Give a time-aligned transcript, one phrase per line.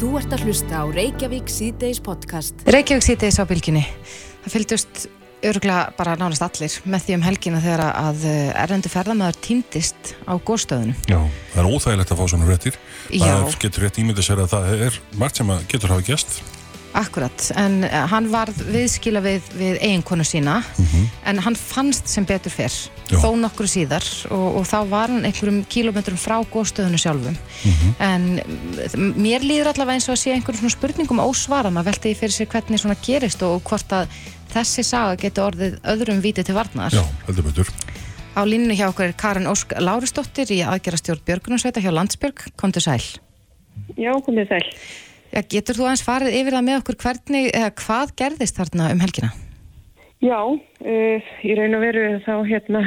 [0.00, 2.62] Þú ert að hlusta á Reykjavík síðdeis podcast.
[2.72, 3.82] Reykjavík síðdeis á bylginni.
[4.46, 5.00] Það fylgdust
[5.44, 10.40] öruglega bara nánast allir með því um helgina þegar að eh, erlendu ferðamæður týndist á
[10.40, 10.96] góðstöðunum.
[11.04, 11.18] Já,
[11.52, 12.80] það er óþægilegt að fá svona réttir.
[13.12, 13.26] Já.
[13.28, 16.40] Það getur rétt ímyndið sér að það er margt sem að getur hafa gæst.
[16.96, 20.56] Akkurat, en eh, hann varð viðskila við, við eiginkonu sína
[21.28, 22.74] en hann fannst sem betur fyrr
[23.18, 27.36] þó nokkru síðar og, og þá var hann einhverjum kílómetrum frá góðstöðunu sjálfum.
[28.02, 32.10] En mm, mér líður allavega eins og að sé einhverjum svona spurningum ósvarað, maður velti
[32.10, 34.18] því fyrir sér hvernig svona gerist og hvort að
[34.50, 36.94] þessi saga getur orðið öðrum víti til varnar.
[36.94, 37.70] Já, heldur betur.
[38.34, 43.02] Á línnu hjá okkur er Karin Ósk Lárisdóttir í aðgerastjórn Björgunarsveita hjá Landsbjörg, komdu sæl.
[43.98, 44.66] Já, komið sæl.
[45.30, 49.02] Já, getur þú aðeins farið yfir það með okkur hvernig, eða hvað gerðist þarna um
[49.04, 49.30] helgina?
[50.20, 52.82] Já, uh, í raun og veru þá hérna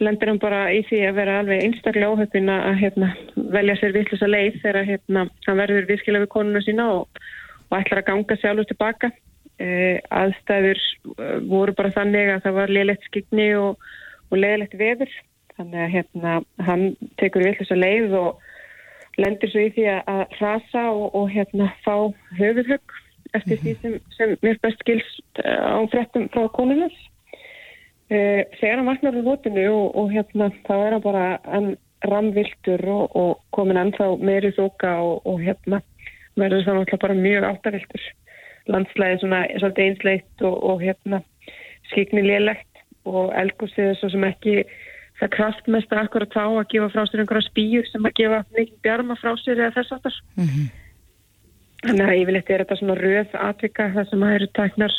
[0.00, 3.10] lendir hann bara í því að vera alveg einstaklega óhöfin að hérna,
[3.56, 7.20] velja sér vittlust að leið þegar hérna, hann verður viðskila við konuna sína og,
[7.68, 9.10] og ætlar að ganga sjálfur tilbaka.
[9.60, 10.78] Uh, aðstæður
[11.18, 13.90] uh, voru bara þannig að það var liðlegt skigni og,
[14.30, 15.18] og leðilegt veður.
[15.58, 16.86] Þannig að hérna, hann
[17.20, 18.46] tekur vittlust að leið og
[19.18, 21.94] lendir svo í því að, hrasa og, og hérna fá
[22.38, 22.98] höfuðhögg
[23.38, 26.96] eftir því sem, sem mér best skilst eh, á fréttum frá konunars.
[28.10, 31.68] Uh, þegar hann vaknar úr hótinu og, og hérna þá er hann bara hann
[32.10, 35.78] ramviltur og, og komin ennþá meiri þóka og, og hérna
[36.34, 38.08] verður það náttúrulega bara mjög áttaviltur.
[38.70, 39.44] Landslæði svona
[39.84, 41.22] einsleitt og, og hérna
[41.92, 44.56] skikni lélegt og elgúsið svo sem ekki
[45.20, 49.16] það kraftmest akkurat þá að gefa frá sér einhverja spýjur sem að gefa mikið bjarma
[49.20, 50.20] frá sér eða þess aftar.
[51.80, 54.96] Þannig að yfirleitt er þetta svona röð atvika það sem að eru tæknar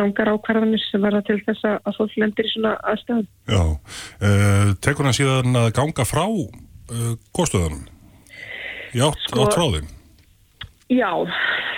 [0.00, 3.28] rángar ákvarðanir sem verða til þess að fólk lendir í svona aðstæðum.
[3.54, 3.62] Já.
[4.18, 7.84] Uh, tekur hann síðan að ganga frá uh, góðstöðunum?
[8.94, 9.92] Já, Sko- átt frá þeim?
[10.92, 11.10] Já,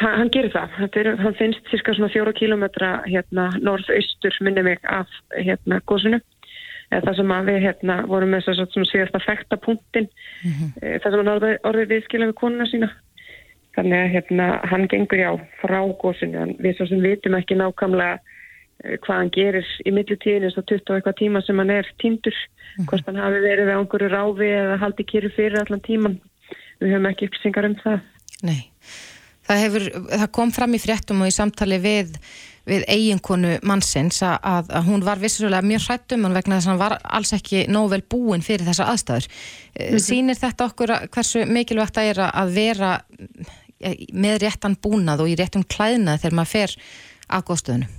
[0.00, 0.80] hann, hann gerir það.
[0.94, 6.22] Fyrir, hann finnst cirka svona fjóra kílometra hérna norðaustur minni mig af hérna góðsunu.
[6.90, 10.06] Það sem að við hérna vorum með þess að síðasta fekta punktin
[10.46, 10.52] mm
[11.02, 12.90] það sem hann orðið, orðið viðskila við konuna sína.
[13.76, 15.30] Þannig að hérna hann gengur já
[15.60, 16.38] frá góðsunu.
[16.44, 20.68] En Við svo sem vitum ekki nákvæmlega eh, hvað hann gerir í millitíðinu þess að
[20.72, 22.38] 20 og eitthvað tíma sem hann er týndur.
[22.86, 26.16] Hvort hann hafi verið við einhverju ráfi eða haldi kýri fyrir allan tíman.
[26.80, 28.00] Við höfum ekki upplýsingar um það.
[28.44, 28.60] Nei.
[29.46, 32.16] Það, hefur, það kom fram í fréttum og í samtali við,
[32.66, 36.72] við eiginkonu mannsins að, að, að hún var vissulega mjög hrættum en vegna þess að
[36.72, 39.28] hann var alls ekki nóg vel búin fyrir þessar aðstæður.
[39.76, 42.90] Mm Sýnir þetta okkur hversu mikilvægt það er að vera
[43.84, 46.76] eh, með réttan búnað og í réttum klæðnað þegar maður fer
[47.26, 47.94] að góðstöðunum?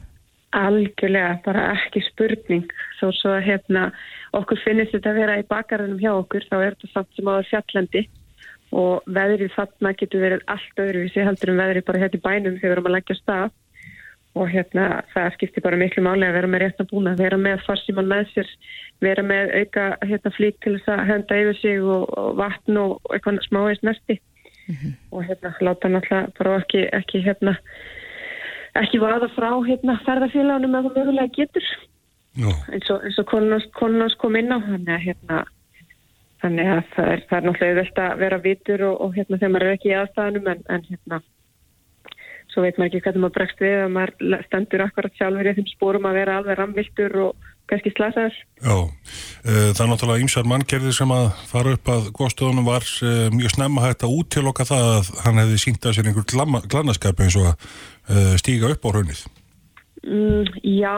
[0.58, 2.72] Algjörlega, bara ekki spurning.
[2.98, 3.90] Þó svo að hérna,
[4.38, 7.50] okkur finnist þetta að vera í bakarunum hjá okkur, þá er þetta samt sem áður
[7.52, 8.04] fjallandi
[8.76, 12.68] og veðrið þarna getur verið allt öðruvísi heldur en veðrið bara hérna í bænum þegar
[12.68, 13.54] við erum að leggja stað
[14.38, 18.10] og hérna það skiptir bara miklu máli að vera með réttan búna, vera með farsíman
[18.10, 18.54] með sér,
[19.04, 22.98] vera með auka hérna flík til þess að henda yfir sig og, og vatn og,
[23.14, 24.20] eitthvað smáist nerti
[25.12, 27.56] og hérna láta náttúrulega bara ekki, ekki hérna
[28.76, 31.70] ekki vaða frá hérna ferðarfélagunum ef það mögulega getur.
[32.38, 32.52] Já.
[32.70, 33.30] eins og, og
[33.80, 35.38] konunars kom inn á þannig að hérna
[36.44, 39.54] þannig að það er, það er náttúrulega velt að vera vitur og, og hérna þegar
[39.56, 41.22] maður er ekki í aðstæðanum en, en hérna
[42.54, 45.70] svo veit maður ekki hvernig maður bregst við að maður stendur akkurat sjálfur í þeim
[45.72, 48.78] spórum að vera alveg ramviltur og kannski slasaður Já.
[49.48, 53.56] Uh, það er náttúrulega ýmsar manngerðir sem að fara upp að góðstöðunum var uh, mjög
[53.56, 57.38] snemma hægt að útiloka það að hann hefði sínt að sér einhver glamma- glannaskap eins
[57.40, 59.26] og að uh, stíga upp á raunnið.
[60.08, 60.96] Mm, já,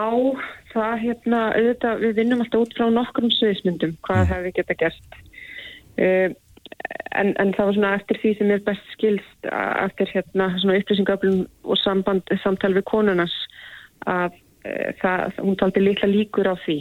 [0.70, 5.18] það hérna, auðvitað, við vinnum alltaf út frá nokkrum sviðismyndum, hvað hefði geta gert.
[5.98, 6.28] Uh,
[7.18, 11.40] en, en það var svona eftir því sem er best skilst eftir hérna svona upplýsingaflum
[11.64, 13.34] og samband, samtal við konunars
[14.08, 16.78] að uh, það, hún taldi litla líkur á því.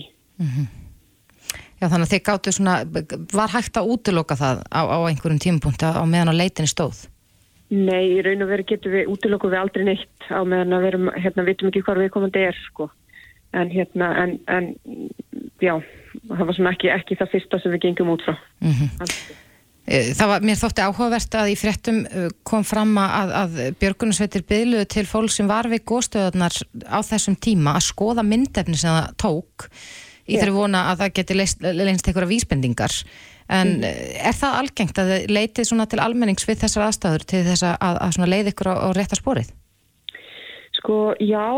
[1.80, 2.76] Já, þannig að þið gáttu svona,
[3.34, 7.08] var hægt að útiloka það á, á einhverjum tímapunkti á meðan á leitinni stóð?
[7.70, 10.90] Nei, í raun og veru getum við útilokkuð við aldrei neitt á meðan að við
[10.92, 12.90] erum, hérna, vitum ekki hvað við komandi er, sko.
[13.56, 14.72] En hérna, en, en,
[15.62, 15.76] já,
[16.30, 18.36] það var svona ekki, ekki það fyrsta sem við gengum út frá.
[18.66, 19.22] Alls.
[19.30, 19.49] Eh, Það
[19.90, 25.06] var, mér þótti áhugavert að í fréttum eh, kom fram að, að Björgunarsveitir byðluðu til
[25.10, 29.70] fólk sem var við góðstöðunar á þessum tíma að skoða myndefni sem það tók
[30.30, 30.42] í Já.
[30.42, 32.98] þeirri vona að það geti leist, leynst einhverja vísbendingar
[33.50, 33.88] en mm.
[34.30, 37.80] er það algengt að þið leitið svona til almennings við þessar aðstæður til þess að,
[37.88, 39.50] að, að svona leið ykkur á, á rétta spórið?
[40.80, 41.50] Sko, já,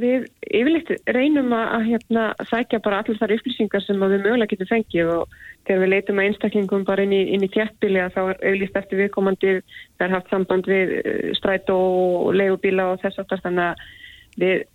[0.00, 4.70] við yfirleitt reynum að, að hérna, sækja bara allir þar upplýsingar sem við mögulega getum
[4.72, 8.42] fengið og þegar við leitum að einstaklingum bara inn í, inn í þjættbíli þá er
[8.50, 13.42] auðvist eftir viðkomandi það er haft samband við eh, stræt og legubíla og þess aftar
[13.44, 13.84] þannig að
[14.42, 14.66] við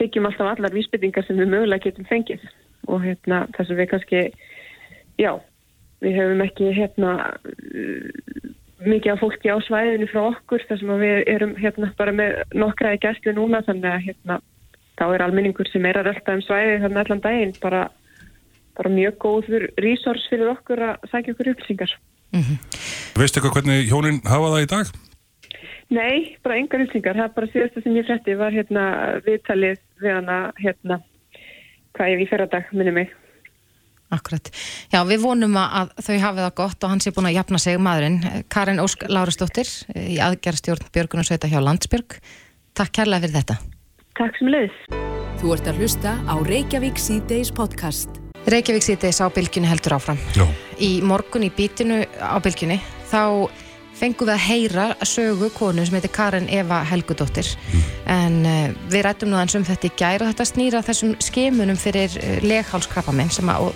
[0.00, 2.44] þykjum alltaf allar vísbyttingar sem við mögulega getum fengið.
[2.90, 4.22] Og hérna þess að við kannski,
[5.20, 5.32] já,
[6.02, 7.12] við hefum ekki hérna
[8.82, 12.96] mikið af fólki á svæðinu frá okkur þar sem við erum hérna bara með nokkra
[12.96, 14.38] í gæslu núna þannig að hérna
[14.98, 17.82] þá er almenningur sem er að rölda um svæði þannig allan daginn bara,
[18.78, 21.96] bara mjög góður resource fyrir okkur að sækja okkur upplýsingar
[22.32, 22.58] mm -hmm.
[23.20, 24.86] Veistu eitthvað hvernig hjónin hafa það í dag?
[25.90, 28.84] Nei, bara engar upplýsingar það er bara síðasta sem ég fretti var hérna
[29.26, 31.02] viðtalið við hana hérna
[31.92, 33.12] hvað ég við í ferradag minni mig
[34.12, 34.50] Akkurat.
[34.92, 37.78] Já, við vonum að þau hafið það gott og hans er búin að jafna sig
[37.80, 38.18] maðurinn.
[38.52, 42.18] Karin Ósk Lárastóttir í aðgerðstjórn Björgun og Sveita hjá Landsbjörg.
[42.76, 43.56] Takk kærlega fyrir þetta.
[44.20, 44.82] Takk sem leiðis.
[45.40, 48.21] Þú ert að hlusta á Reykjavík C-Days podcast.
[48.46, 50.18] Reykjavík C-Days á bylgjunni heldur áfram.
[50.34, 50.46] Já.
[50.82, 52.80] Í morgun í bítinu á bylgjunni
[53.10, 53.50] þá
[54.02, 57.82] fengum við að heyra sögu konu sem heitir Karin Eva Helgudóttir mm.
[58.10, 61.78] en uh, við rættum nú eins um þetta í gæri og þetta snýra þessum skemunum
[61.78, 63.70] fyrir uh, leghálskrappamenn sem að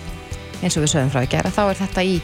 [0.63, 2.17] eins og við sögum frá í gera, þá er þetta í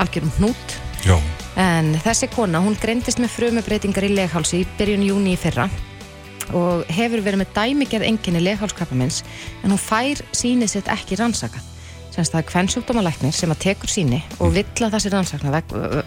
[0.00, 1.16] algjörum hnút Já.
[1.60, 5.66] en þessi kona, hún greindist með frumubreitingar í leghálsi í byrjun júni í fyrra
[6.54, 9.22] og hefur verið með dæmigerð enginni leghálskrappamins
[9.62, 11.60] en hún fær sínið sitt ekki rannsaka
[12.14, 14.54] semst það er kvennsjúkdómalæknir sem að tekur síni og mm.
[14.58, 15.12] vill að það sé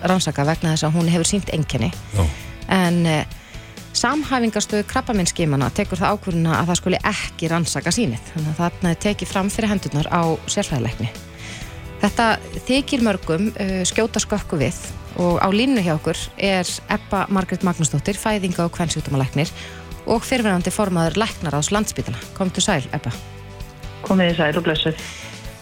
[0.07, 1.92] rannsaka vegna þess að hún hefur sínt enginni
[2.71, 3.38] en eh,
[3.98, 9.01] samhæfingarstöðu krabbaminnskímana tekur það ákvörðuna að það skuli ekki rannsaka sínið þannig að þarna er
[9.07, 11.12] tekið fram fyrir hendurnar á sérfræðileikni
[11.98, 12.25] Þetta
[12.68, 14.77] þykir mörgum uh, skjóta skökku við
[15.18, 19.50] og á línu hjá okkur er Ebba Margret Magnúsdóttir, fæðinga og kvennsjúkdómalæknir
[20.06, 22.21] og fyrirverðandi formaður læknar ás landsbytana.
[22.38, 23.09] Komdu sæl, Ebba.
[24.06, 25.01] Komið í sæl og blessuð.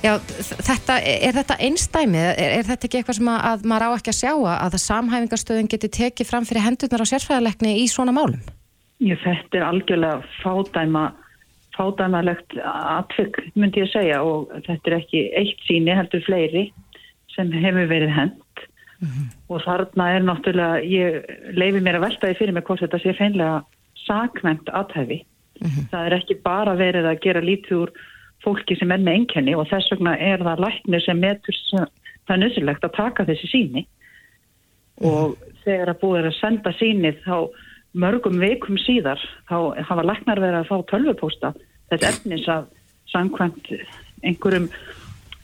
[0.05, 0.13] Já,
[0.61, 2.27] þetta, er þetta einstæmið?
[2.37, 5.71] Er, er þetta ekki eitthvað sem að, að maður á ekki að sjá að samhæfingarstöðun
[5.73, 8.41] geti tekið fram fyrir hendurnar á sérfræðilegni í svona málum?
[9.03, 11.05] Jú, þetta er algjörlega fádæma
[11.75, 16.65] fádanalegt atfygg myndi ég segja og þetta er ekki eitt síni heldur fleiri
[17.35, 18.63] sem hefur verið hend
[19.01, 19.27] mm -hmm.
[19.49, 23.63] og þarna er náttúrulega ég leifi mér að veltaði fyrir mig hvort þetta sé feinlega
[24.05, 25.89] saknæmt aðhæfi mm -hmm.
[25.91, 27.91] það er ekki bara verið að gera lítið úr
[28.45, 32.41] fólki sem er með enkenni og þess vegna er það læknir sem metur það er
[32.43, 33.93] nöðsilegt að taka þessi síni mm
[35.03, 37.37] og þegar að búið að senda sínið þá
[37.95, 39.57] mörgum veikum síðar þá
[39.87, 41.51] hafa læknar verið að fá tölvupósta
[41.91, 42.69] þess efnis að
[43.11, 43.71] samkvæmt
[44.25, 44.69] einhverjum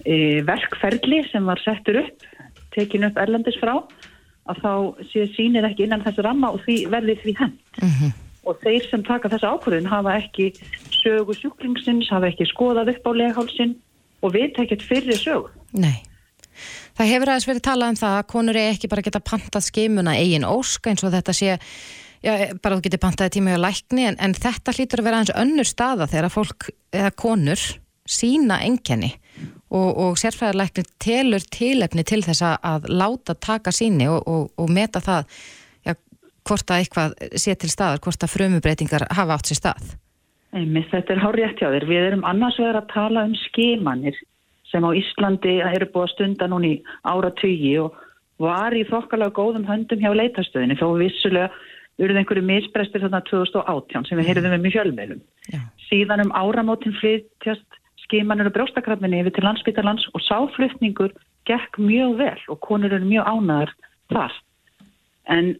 [0.05, 2.25] e, verkferðli sem var settur upp
[2.75, 3.75] tekin upp erlendis frá
[4.49, 4.73] að þá
[5.11, 8.13] sé sínir ekki innan þessu ramma og því verði því hend mm -hmm.
[8.47, 10.51] og þeir sem taka þessu ákvörðun hafa ekki
[11.01, 13.75] sögu sjúklingsins, hafa ekki skoðað upp á leghálsin
[14.21, 16.01] og við tekjum fyrir sögu Nei
[16.97, 20.17] Það hefur aðeins verið talað um það að konur er ekki bara geta pantað skimuna
[20.19, 21.57] eigin ósk eins og þetta sé
[22.21, 25.31] Já, bara þú getur pantaði tíma á lækni en, en þetta hlýtur að vera hans
[25.33, 27.63] önnur staða þegar fólk eða konur
[28.05, 29.09] sína engjani
[29.73, 35.01] og, og sérfræðarlækni telur tilefni til þess að láta taka síni og, og, og meta
[35.01, 35.33] það
[35.87, 35.95] já,
[36.45, 39.91] hvort að eitthvað sé til staðar, hvort að frumubreitingar hafa átt sér stað.
[40.51, 41.87] Einmitt, þetta er hár rétt hjá þér.
[41.87, 44.17] Við erum annars vegar að tala um skimanir
[44.71, 46.71] sem á Íslandi eru búið að stunda núni
[47.07, 47.95] ára tugi og
[48.41, 51.51] var í þokkalega góðum höndum hjá leitastöðinni þó vissulega
[52.01, 55.23] urðið einhverju misbrestir þarna 2018 sem við heyrðum um í fjölmeilum.
[55.53, 55.61] Já.
[55.87, 61.13] Síðan um áramótin flytjast skimanur og brjóstakrafminni yfir til landsbytarlands og sáflutningur
[61.47, 63.75] gekk mjög vel og konur eru mjög ánaðar
[64.11, 64.39] þar.
[65.31, 65.53] En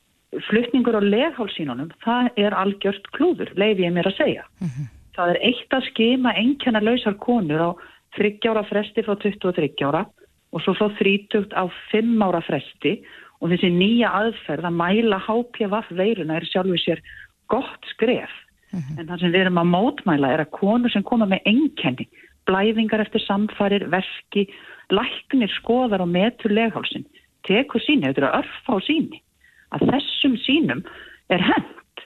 [0.48, 4.44] flutningur á leghálsínunum, það er algjört klúður, leiði ég mér að segja.
[4.62, 4.90] Mm -hmm.
[5.16, 7.70] Það er eitt að skima enkjana lausar konur á
[8.16, 10.06] 30 ára fresti frá 23 ára
[10.52, 13.04] og svo frá 30 á 5 ára fresti
[13.42, 17.00] og þessi nýja aðferð að mæla HPV veiruna er sjálfur sér
[17.48, 18.32] gott skref
[18.72, 19.00] mm -hmm.
[19.00, 22.08] en það sem við erum að mótmæla er að konur sem koma með enkenni,
[22.46, 24.48] blæðingar eftir samfarir, verki
[24.90, 27.06] læknir skoðar og metur leghálsin
[27.44, 29.22] tekur síni, þetta er að örfa á síni
[29.76, 30.84] að þessum sínum
[31.32, 32.06] er hend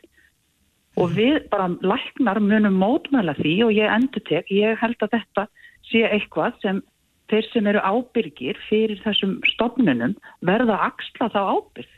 [0.96, 1.16] og mhm.
[1.18, 5.48] við bara læknar munum mótmæla því og ég endur tek, ég held að þetta
[5.90, 6.84] sé eitthvað sem
[7.32, 11.94] þeir sem eru ábyrgir fyrir þessum stofnunum verða að axla þá ábyrg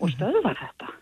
[0.00, 0.16] og mhm.
[0.16, 0.96] stöðva þetta.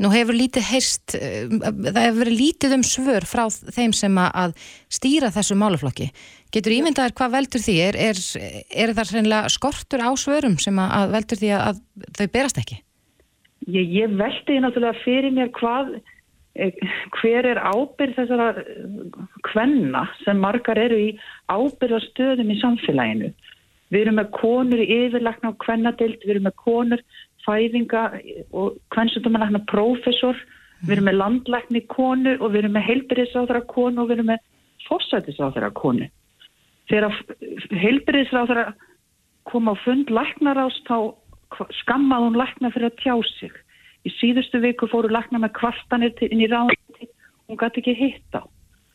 [0.00, 4.54] Nú hefur lítið heist, eh, það hefur verið lítið um svör frá þeim sem að
[4.88, 6.06] stýra þessu máluflokki.
[6.54, 7.74] Getur ímyndaðir hvað veldur því?
[7.84, 8.22] Er, er,
[8.72, 11.82] er það skortur á svörum sem að veldur því að
[12.16, 12.80] þau berast ekki?
[13.70, 15.94] Ég, ég veldi náttúrulega fyrir mér hvað
[16.54, 16.74] eh,
[17.20, 18.48] hver er ábyrð þessara
[19.50, 21.10] kvenna sem margar eru í
[21.52, 23.32] ábyrðastöðum í samfélaginu.
[23.90, 27.02] Við erum með konur í yfirlagna á kvennadild, við erum með konur
[27.46, 28.04] fæðinga
[28.52, 30.38] og kvennsundumannakna prófessor,
[30.84, 34.44] við erum með landlækni konu og við erum með heilbyrðisráðara konu og við erum með
[34.86, 36.06] fórsætisráðara konu.
[36.90, 37.18] Þegar
[37.82, 38.70] heilbyrðisráðara
[39.50, 41.14] kom á fund læknarást þá
[41.82, 43.54] skammaði hún lækna fyrir að tjá sig.
[44.06, 47.08] Í síðustu viku fóru lækna með kvartanir inn í ráðandi,
[47.48, 48.42] hún gæti ekki hitt á.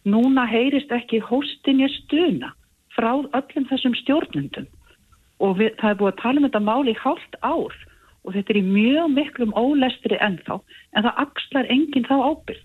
[0.05, 2.53] Núna heyrist ekki hóstinja stuna
[2.95, 4.67] frá öllum þessum stjórnundum
[5.43, 7.75] og við, það er búið að tala um þetta máli í hálft ár.
[8.25, 10.59] Og þetta er í mjög miklum ólestri ennþá
[10.95, 12.63] en það axlar enginn þá ábyrg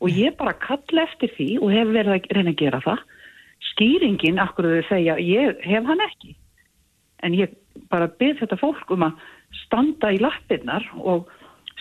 [0.00, 3.02] og ég bara kalla eftir því og hef verið að reyna að gera það.
[3.70, 6.32] Skýringin, akkur þau segja ég hef hann ekki
[7.26, 7.52] en ég
[7.90, 9.18] bara byrð þetta fólk um að
[9.64, 11.28] standa í lappirnar og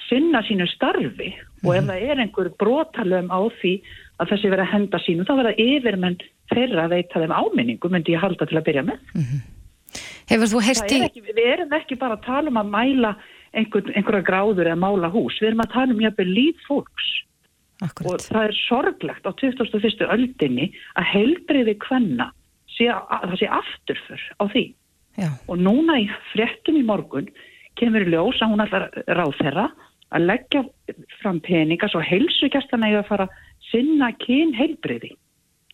[0.07, 1.33] sinna sínu starfi
[1.65, 3.73] og ef það er einhver brotalöfum á því
[4.19, 6.19] að þessi verið að henda sínu þá verða yfirmenn
[6.49, 9.47] þeirra að veita þeim áminningu myndi ég halda til að byrja með mm -hmm.
[10.29, 11.01] Hefur þú heyrst í...
[11.07, 13.15] Ekki, við erum ekki bara að tala um að mæla
[13.57, 15.39] einhver, einhverja gráður eða mála hús.
[15.41, 17.07] Við erum að tala um jafnveg líf fólks.
[17.81, 18.19] Akkurat.
[18.19, 20.03] Og það er sorglegt á 2001.
[20.05, 20.67] öldinni
[20.99, 24.65] að heilbriði að það sé afturför á því.
[25.17, 25.29] Já.
[25.47, 27.29] Og núna í frettum í morgun
[27.79, 29.69] kemur ljós að hún ætlar ráð þeirra
[30.15, 30.63] að leggja
[31.21, 33.27] fram peninga svo heilsugjastan eða að fara
[33.69, 35.13] sinna kyn heilbriði.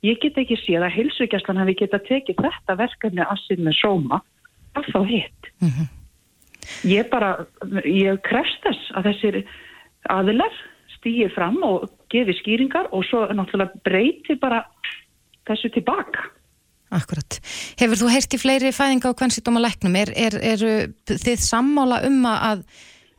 [0.06, 4.22] Ég get ekki séð að heilsugjastan hafi geta tekið þetta verkefni að sinna sóma
[4.76, 5.52] að þá hitt.
[5.64, 5.88] Mm -hmm.
[6.90, 7.46] Ég bara,
[7.86, 9.44] ég krefst þess að þessir
[10.10, 10.54] aðilar
[10.98, 14.66] stýjir fram og gefi skýringar og svo náttúrulega breyti bara
[15.48, 16.30] þessu tilbaka.
[16.96, 17.40] Akkurat.
[17.80, 19.96] Hefur þú heyrst í fleiri fæðinga á kvennsýtum og læknum?
[20.00, 20.66] Er, er, er
[21.12, 22.66] þið sammála um að,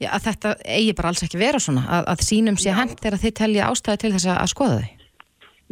[0.00, 1.84] já, að þetta eigi bara alls ekki vera svona?
[1.98, 4.92] Að, að sínum sé hend þegar þið telja ástæði til þess að skoða þau?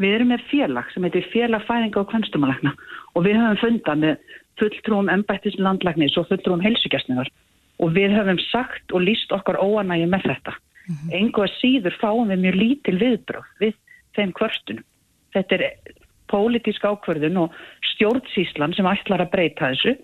[0.02, 2.74] Við erum með félag sem heitir félag fæðinga á kvennsýtum og lækna
[3.14, 7.30] og við höfum fundað með fulltrúum embættis landlæknis og fulltrúum helsugjastniðar
[7.82, 10.54] og við höfum sagt og líst okkar óanægi með þetta.
[10.84, 11.12] Mm -hmm.
[11.18, 13.74] Engu að síður fáum við mjög lítil viðbröð við
[14.14, 14.84] þeim kvörstunum.
[15.34, 15.62] Þetta er
[16.34, 17.54] pólitísk ákverðun og
[17.94, 19.94] stjórnsíslan sem ætlar að breyta þessu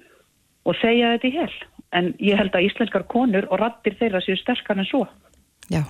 [0.69, 1.53] og segja þetta í hel.
[1.97, 5.05] En ég held að íslenskar konur og rattir þeirra séu sterkar en svo.
[5.71, 5.83] Já.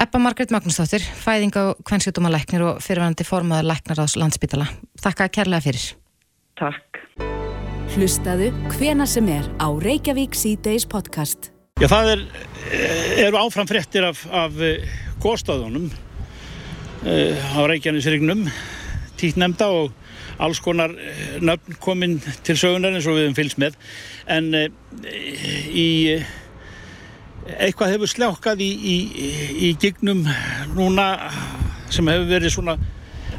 [0.00, 4.66] Ebba Margret Magnúsdóttir, fæðing á kvennsjóttumalæknir og fyrirvændi formaður læknar á landsbytala.
[4.98, 5.84] Takk að kærlega fyrir.
[6.58, 6.98] Takk.
[7.94, 11.52] Hlustaðu hvena sem er á Reykjavík C-Days podcast.
[11.78, 12.24] Já, það er,
[13.28, 14.82] eru áfram fréttir af, af eh,
[15.22, 17.60] góðstáðunum uh, á
[19.14, 19.92] Reykjavíksrignum, títnemnda og
[20.38, 23.76] alls konar eh, nöfn kominn til sögunar eins og við hefum fylgst með.
[24.26, 24.68] En uh,
[25.70, 26.18] í,
[27.58, 28.96] eitthvað hefur sljákað í, í,
[29.68, 30.24] í gignum
[30.74, 31.30] núna
[31.90, 32.78] sem hefur verið svona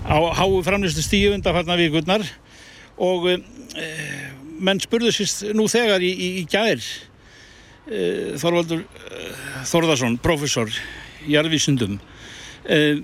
[0.06, 2.24] á háu framlistu stíu undan farna vikurnar
[2.98, 3.40] og uh,
[4.60, 6.86] menn spurðu sérst nú þegar í, í, í gæðir
[7.90, 10.70] uh, Þorvaldur uh, Þorðarsson, professor
[11.26, 13.02] í jarðvísundum uh,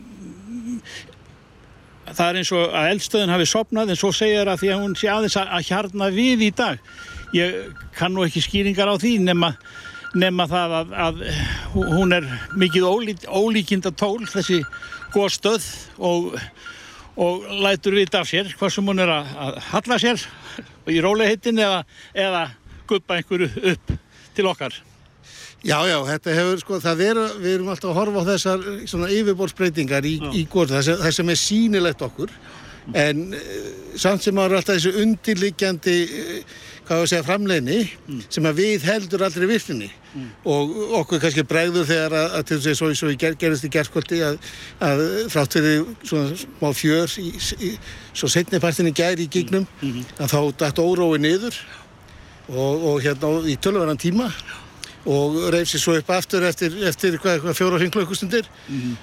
[2.18, 4.84] það er eins og að eldstöðun hafi sopnað en svo segir það að því að
[4.84, 6.91] hún sé aðeins að hjarna við í dag
[7.36, 7.58] ég
[7.98, 9.53] kann nú ekki skýringar á því nema,
[10.18, 11.24] nema það að, að
[11.75, 12.27] hún er
[12.60, 14.62] mikið ólí, ólíkinda tól þessi
[15.13, 15.68] góð stöð
[16.00, 16.38] og,
[17.15, 20.30] og lætur vita af sér hvað sem hún er að, að halla sér
[20.91, 22.46] í rólihittin eða, eða
[22.89, 24.00] guppa einhverju upp
[24.36, 24.75] til okkar?
[25.62, 29.12] Já, já, þetta hefur, sko, það er, við erum alltaf að horfa á þessar svona
[29.13, 32.34] yfirborðsbreytingar í, í góð, það, það sem er sínilegt okkur,
[32.98, 33.68] en uh,
[34.01, 36.56] samt sem ára alltaf þessu undirliggjandi, uh,
[36.88, 37.77] hvað við segja, framleginni,
[38.08, 38.24] mm.
[38.34, 40.32] sem að við heldur aldrei virfinni mm.
[40.50, 43.72] og okkur kannski bregður þegar að, að til þess að svo, svo ger, gerist í
[43.75, 44.39] gerðskvöldi að,
[44.88, 45.03] að
[45.34, 47.27] frátt fyrir svona smá fjör í,
[47.70, 47.72] í,
[48.18, 50.18] svo setnipartinni gæri í gignum mm -hmm.
[50.25, 51.62] að þá dætt órói niður
[52.50, 54.32] og, og hérna í tölvaran tíma
[55.05, 58.96] og reyf sér svo upp aftur eftir, eftir hvað, hvað fjóra og hringlu ykkurstundir -hmm.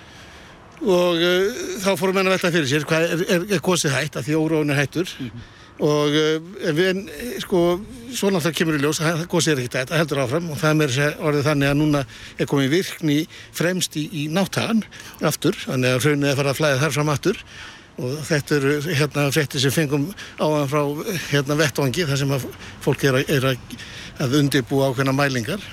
[0.87, 1.47] og uh,
[1.85, 4.35] þá fórum við að velta fyrir sér hvað er, er, er góðsið hægt að því
[4.43, 5.09] óróin er hættur.
[5.09, 7.05] -hmm og uh, við,
[7.43, 7.62] sko,
[8.11, 10.50] svo náttúrulega kemur í ljós að góðs er ekkert að þetta heldur áfram.
[10.52, 12.05] Og það er orðið þannig að núna
[12.37, 13.19] er komið virkni
[13.57, 14.83] fremst í, í náttagan
[15.23, 17.43] aftur, þannig að raunnið er farið að flæða þar fram aftur.
[17.99, 20.05] Og þetta eru hérna frétti sem fengum
[20.38, 20.83] áðan frá
[21.33, 22.47] hérna vettvangi þar sem að
[22.85, 23.75] fólk er að, er að,
[24.23, 25.64] að undirbúa ákveðna mælingar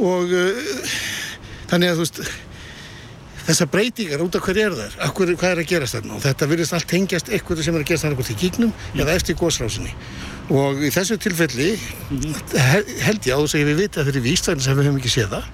[0.00, 0.94] og uh,
[1.70, 2.22] þannig að þú veist
[3.46, 6.48] þessar breytingar út af hverju er það Akkur, hvað er að gerast þarna og þetta
[6.50, 9.00] virðist allt tengjast eitthvað sem er að gerast þarna hvort í kíknum mm.
[9.04, 9.94] eða eftir góðsrásinni
[10.50, 12.92] og í þessu tilfelli mm -hmm.
[13.06, 14.88] held ég á þess að ég við vita að þetta er víst þannig að við
[14.88, 15.44] höfum ekki séð það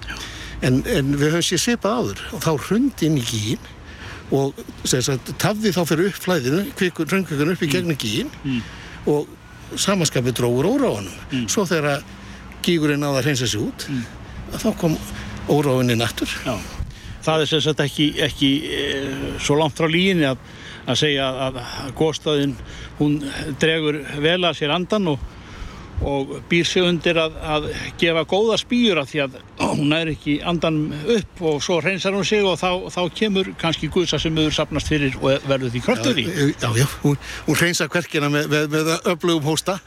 [0.67, 3.73] en, en við höfum sér svipað áður og þá hrundi inn í gíin
[4.35, 4.59] og
[5.38, 8.62] tafði þá fyrir upp flæðinu, hröngkvikunum upp í gegnum gíin mm.
[9.12, 9.29] og
[9.79, 11.19] samanskapi dróður óráðanum.
[11.31, 11.47] Mm.
[11.50, 12.03] Svo þegar
[12.67, 14.03] gígurinn náða að hreinsa sig út, mm.
[14.63, 14.97] Þá kom
[15.53, 16.31] óráðinni nattur.
[16.47, 16.57] Já.
[17.27, 18.83] Það er sem sagt ekki, ekki e,
[19.43, 20.43] svo langt frá líginni að,
[20.87, 21.59] að segja að,
[21.99, 22.55] góðstæðin
[23.01, 23.17] hún
[23.63, 25.33] dregur vel að sér andan og
[26.05, 27.69] og býr sig undir að, að
[28.00, 30.79] gefa góða spýjur af því að hún er ekki andan
[31.17, 34.93] upp og svo reynsar hún sig og þá, þá kemur kannski guðsa sem auður sapnast
[34.93, 36.26] fyrir og verður því kröftur í.
[36.61, 39.79] Já, já, hún, hún reynsar kverkina með, með, með öflugum hósta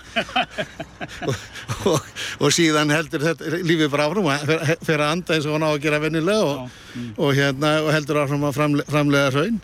[1.30, 1.48] og,
[1.94, 4.52] og, og síðan heldur þetta lífið bara áfram og
[4.88, 7.10] fer að anda eins og hún á að gera vennilega og, mm.
[7.18, 9.60] og hérna, hérna áfram að framlega hraun.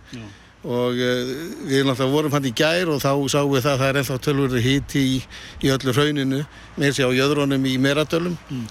[0.65, 1.33] Og uh,
[1.69, 4.17] við náttúrulega vorum hann í gær og þá sáum við það að það er ennþá
[4.25, 5.19] tölvöru híti í,
[5.61, 6.41] í öllu hrauninu
[6.79, 8.65] með sér á jöðrónum í meradölum mm.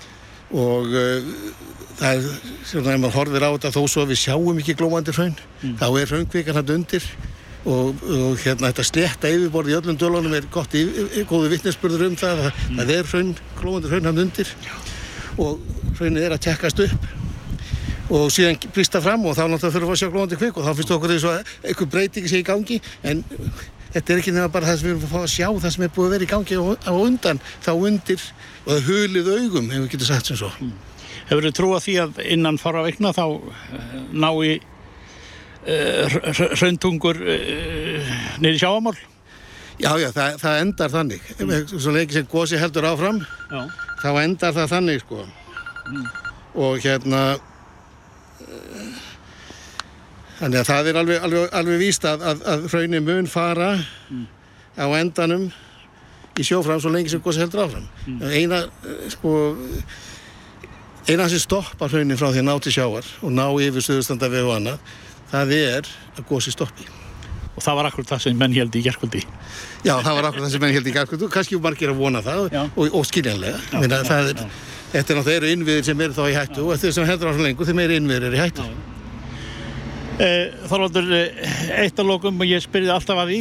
[0.59, 1.31] og uh,
[2.01, 2.27] það er,
[2.67, 5.77] svona ef maður horfir á þetta þó svo við sjáum ekki glómandi hraun mm.
[5.79, 7.07] þá er hraungvíkan hann undir
[7.65, 10.75] og, og hérna þetta sletta yfirborð í öllum dölunum er gott
[11.31, 12.81] góðu vittnesbörður um það mm.
[12.81, 14.57] það er hraun, glómandi hraun hann undir
[15.39, 15.63] og
[15.99, 17.13] hraunið er að tekkast upp
[18.15, 20.93] og síðan brista fram og þá náttúrulega fyrir að sjá glóðandi kvik og þá finnst
[20.95, 23.23] okkur þess að einhver breytingi sé í gangi en
[23.95, 25.87] þetta er ekki nefnilega bara það sem við erum að fá að sjá það sem
[25.87, 28.27] er búið að vera í gangi á undan þá undir
[28.65, 30.75] og það hulið augum hefur við getið sagt sem svo mm.
[31.25, 36.17] Hefur þið trúið því að innan fara veikna þá uh, ná í uh,
[36.53, 38.11] hrauntungur uh,
[38.45, 38.97] neyri sjáamál?
[39.81, 41.73] Já, já, það, það endar þannig mm.
[41.73, 43.63] svo lengi sem gósi heldur áfram já.
[44.03, 46.05] þá endar það þannig sko mm.
[46.67, 47.25] og hérna
[50.39, 54.25] Þannig að það er alveg, alveg, alveg víst að, að, að hraunin mun fara mm.
[54.83, 55.47] á endanum
[56.35, 57.87] í sjófram svo lengi sem góðs heldur áfram.
[58.09, 58.25] Mm.
[58.35, 58.61] Eina,
[59.15, 59.37] sko,
[61.07, 64.51] eina sem stoppar hraunin frá því að ná til sjáar og ná yfir söðustanda við
[64.51, 64.93] og annað,
[65.31, 66.91] það er að góðs er stoppi.
[67.55, 69.21] Og það var akkur það sem menn held í gerðkvöldi.
[69.87, 72.49] Já, það var akkur það sem menn held í gerðkvöldi kannski margir að vona það
[72.51, 73.61] og, og skiljanlega.
[73.71, 74.41] Já, Minna, já, það er,
[74.95, 77.43] Þetta er náttúrulega innviðir sem eru þá í hættu og þeir sem heldur á svo
[77.43, 78.67] lengur þeim eru innviðir eru í hættu.
[80.23, 83.41] Eh, Þorvaldur, eh, eitt af lókum og ég spyrði alltaf að því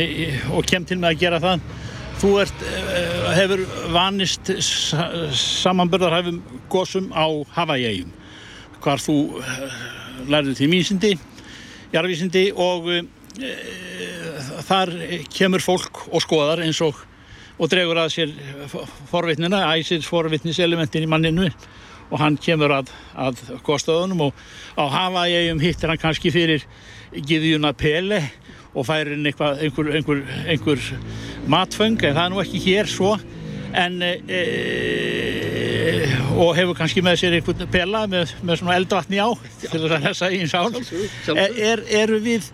[0.00, 1.66] eh, og kem til með að gera það.
[2.22, 2.64] Þú ert,
[3.36, 4.48] hefur vanist
[5.40, 6.40] samanbörðarhæfum
[6.72, 8.16] gósum á Havaí-eigum
[8.80, 9.16] hvar þú
[10.28, 11.14] lærið til mísindi,
[11.92, 13.00] jarðvísindi og e,
[14.68, 14.92] þar
[15.32, 17.00] kemur fólk og skoðar eins og
[17.60, 18.30] og dregur að sér
[19.10, 21.50] forvitnina, æsir forvitniselementin í manninu
[22.10, 24.40] og hann kemur að, að góðstöðunum og
[24.80, 26.64] á Havaíum hittir hann kannski fyrir
[27.12, 28.22] Gíðjuna Pele
[28.74, 29.60] og færir inn einhver,
[29.92, 30.88] einhver, einhver
[31.50, 33.12] matfeng en það er nú ekki hér svo
[33.76, 34.40] en e, e,
[36.40, 39.28] og hefur kannski með sér einhvern pela með, með svona eldvatni á
[39.60, 40.70] til þess að þessa einn sál
[41.36, 42.50] er, eru við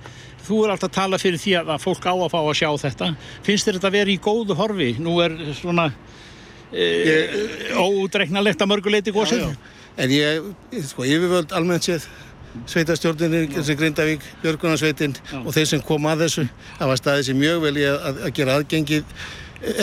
[0.47, 3.09] þú er alltaf að tala fyrir því að fólk á að fá að sjá þetta.
[3.47, 4.91] Finnst þér þetta að vera í góðu horfi?
[5.03, 5.89] Nú er svona
[6.73, 6.87] e,
[7.81, 9.57] ódreiknalegt að mörguleiti góðsinn
[9.97, 10.45] en ég,
[10.91, 12.05] sko, yfirvöld almennt séð
[12.69, 16.47] sveitastjórnir sem Grindavík, Björgunarsveitin og þeir sem kom að þessu
[16.79, 19.19] hafa staðið sér mjög vel í að, að gera aðgengið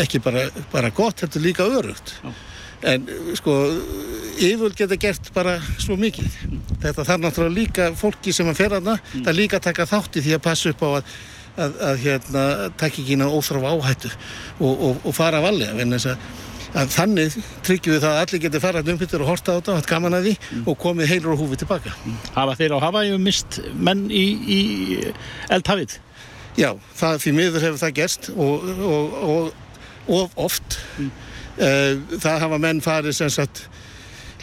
[0.03, 2.33] ekki bara, bara gott, þetta er líka örugt Já
[2.83, 3.57] en sko
[4.33, 6.37] yfirvöld geta gert bara svo mikið
[6.83, 9.25] þetta þarf náttúrulega líka fólki sem að fer aðna mm.
[9.27, 11.11] það líka taka þátti því að passa upp á að,
[11.55, 12.45] að, að hérna
[12.79, 14.13] takk ekki inn á óþráf áhættu
[14.59, 15.75] og, og, og fara valega
[16.73, 19.79] að, þannig tryggjum við það að allir geti farað umbyttur og horta á þetta og
[19.79, 20.63] hatt gaman að því mm.
[20.71, 22.15] og komið heilur og húfið tilbaka mm.
[22.37, 24.25] Hafa þeir á hafa yfir mist menn í,
[24.57, 24.59] í
[25.53, 25.99] eldhafið?
[26.57, 28.65] Já, það fyrir miður hefur það gerst og,
[30.09, 31.13] og oft mm.
[31.53, 33.67] Eh, það hafa menn farið sem sagt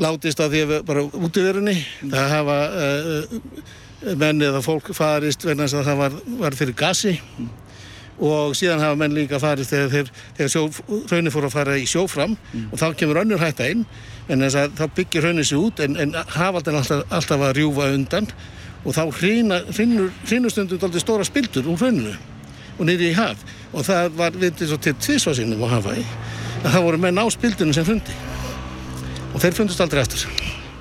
[0.01, 3.33] látist á því að bara útverðinni það hafa uh,
[4.20, 7.16] menn eða fólk farist verðan þess að það var, var fyrir gasi.
[8.20, 10.62] Og síðan hafa menn líka farist þegar, þegar, þegar sjó,
[11.11, 12.70] raunir fór að fara í sjófram mm.
[12.70, 13.85] og þá kemur önnur hætta inn.
[14.31, 17.90] En þess að þá byggir raunin sér út en, en hafaldan alltaf, alltaf að rjúfa
[17.96, 18.29] undan.
[18.85, 22.14] Og þá hrýnur stundum alltaf stóra spildur úr rauninu
[22.79, 23.42] og niður í haf.
[23.75, 26.07] Og það var svo til tvísvarsinnum á hafaði
[26.61, 28.16] að það voru menn á spildunum sem fundi.
[29.31, 30.27] Og þeir fundust aldrei eftir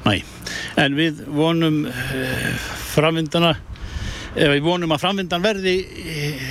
[0.05, 0.21] Næ,
[0.79, 3.57] en við vonum uh, framvindana
[4.37, 5.75] eða við vonum að framvindan verði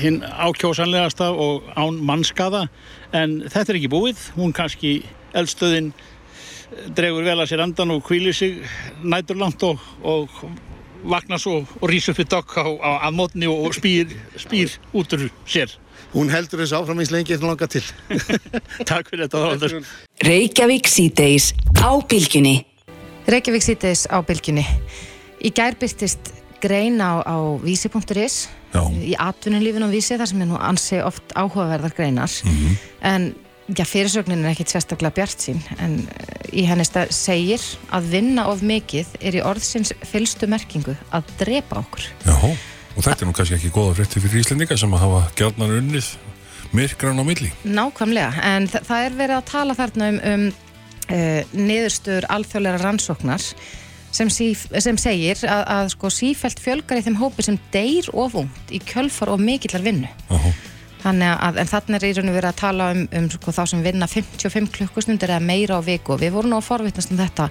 [0.03, 2.67] hinn ákjósanlegasta og án mannskaða.
[3.17, 5.01] En þetta er ekki búið, hún kannski
[5.39, 5.93] eldstöðin
[6.97, 8.59] dregur vel að sér andan og kvílir sig
[9.03, 10.35] næturlant og, og
[11.09, 15.73] vaknar svo og rýsur fyrir dokk á, á aðmótni og spýr, spýr út úr sér
[16.15, 17.85] hún heldur þessu áfram eins lengi eftir langa til
[18.89, 19.83] Takk fyrir þetta
[20.25, 22.57] Reykjavík síðdeis á bylginni
[23.29, 24.63] Reykjavík sýtis á bylginni.
[25.45, 26.31] Í gær byrtist
[26.63, 28.81] grein á, á vísi.is Já.
[28.89, 32.79] í atvinnulífin á vísi þar sem er nú ansi oft áhugaverðar greinar Mhm.
[33.05, 33.35] en
[33.69, 37.61] já, fyrirsögnin er ekkit sérstaklega bjart sín en eh, í henni stað segir
[37.93, 42.09] að vinna of mikið er í orðsins fylstu merkingu að drepa okkur.
[42.25, 42.57] Já,
[42.99, 46.13] og þetta er nú kannski ekki góða frétti fyrir Íslendinga sem að hafa gjarnar unnið
[46.75, 47.51] myrkran á milli.
[47.65, 53.45] Nákvæmlega, en þa það er verið að tala þarna um, um uh, niðurstöður alþjóðlega rannsóknar
[54.19, 58.75] sem, síf, sem segir að, að sko, sífælt fjölgar í þeim hópi sem deyr ofungt
[58.75, 60.11] í kjölfar og mikillar vinnu.
[60.35, 60.53] Aha.
[60.99, 63.85] Þannig að, en þannig er í rauninu verið að tala um, um sko, þá sem
[63.85, 67.47] vinna 55 klukkustundir eða meira á viku og við vorum nú að forvitnast um þetta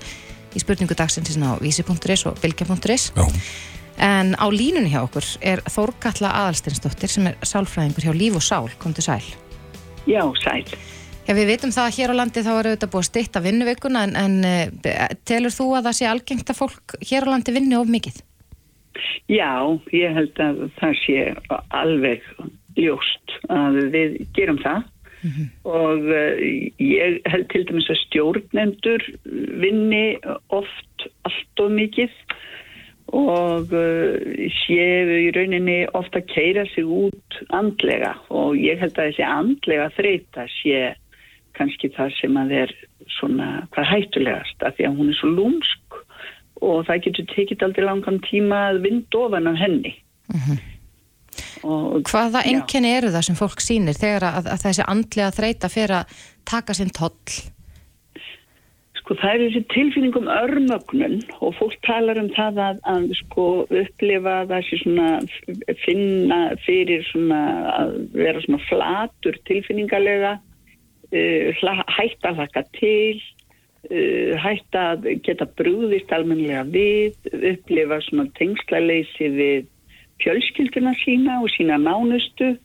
[0.51, 3.25] í spurningu dagsins á vísi.is og bilgja.is Já,
[3.97, 8.69] en á línunni hjá okkur er Þórkatla Aðalsteinsdóttir sem er sálfræðingur hjá Líf og Sál,
[8.81, 9.23] kom til sæl.
[10.07, 10.63] Já, sæl.
[11.27, 14.03] Já, við vitum það að hér á landi þá eru auðvitað búið að stytta vinnuveikuna
[14.07, 17.75] en, en eh, telur þú að það sé algengt að fólk hér á landi vinni
[17.75, 18.21] of mikið?
[19.27, 19.51] Já,
[19.91, 21.25] ég held að það sé
[21.75, 22.23] alveg
[22.77, 24.85] ljóst að við gerum það
[25.67, 26.37] og uh,
[26.79, 29.03] ég held til dæmis að stjórnendur
[29.59, 30.17] vinni
[30.53, 32.13] oft allt of mikið
[33.15, 38.15] og uh, séu í rauninni ofta að keira sig út andlega.
[38.33, 40.81] Og ég held að þessi andlega þreita sé
[41.57, 42.73] kannski það sem að er
[43.17, 46.01] svona hvað hættulegast af því að hún er svo lúmsk.
[46.65, 49.93] Og það getur tekið aldrei langan tíma að vind ofan af henni.
[51.67, 55.99] Og Hvaða enginni eru það sem fólk sýnir þegar að, að þessi andlega þreita fyrir
[56.01, 56.17] að
[56.47, 57.13] taka sinn toll?
[59.07, 63.45] Sko það er þessi tilfinning um örmögnun og fólk talar um það að, að sko
[63.63, 65.05] upplifa þessi svona
[65.85, 67.37] finna fyrir svona
[67.71, 70.33] að vera svona flatur tilfinningalega,
[71.07, 73.23] uh, hla- hætta að hlaka til,
[73.87, 77.15] uh, hætta að geta brúðist almennilega við,
[77.53, 79.71] upplifa svona tengslaleysi við
[80.19, 82.57] fjölskylduna sína og sína nánustu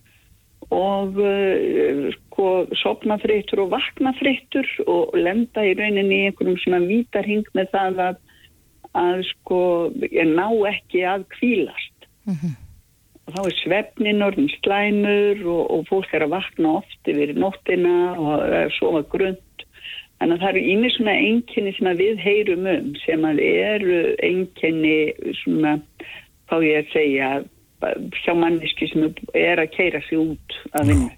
[0.72, 2.48] og uh, sko
[2.80, 8.20] sopna þreytur og vakna þreytur og lenda í rauninni einhverjum svona vítarhing með það að,
[9.04, 9.62] að sko
[10.08, 12.08] ég ná ekki að kvílast
[13.22, 17.96] og þá er svefnin orðin slæmur og, og fólk er að vakna oft yfir nóttina
[18.18, 19.04] og að sofa
[20.22, 24.00] þannig að það eru ími svona einkenni sem að við heyrum um sem að eru
[24.22, 24.98] einkenni
[25.42, 25.72] svona
[26.50, 27.30] þá ég að segja
[28.22, 31.12] hjá manneski sem er að keira sig út að vinna.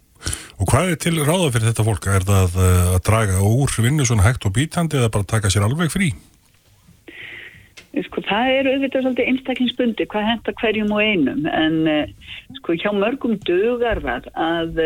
[0.59, 2.07] og hvað er til ráða fyrir þetta fólk?
[2.11, 5.67] Er það uh, að draga úr vinnu svona hægt og bítandi eða bara taka sér
[5.69, 6.13] alveg frí?
[8.09, 12.91] Sko, það er auðvitað svolítið einstaklingsbundi hvað henda hverjum og einum en uh, sko, hjá
[12.97, 14.81] mörgum dugar það að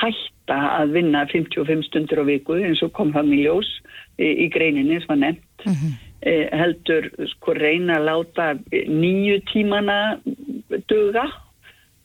[0.00, 3.70] hætta að vinna 55 stundir á viku eins og kom það í ljós
[4.20, 5.88] í, í greininni sem var nefnt uh,
[6.22, 9.98] heldur sko reyna að láta nýju tímana
[10.90, 11.28] duga